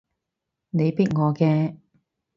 [0.71, 1.77] 你逼我嘅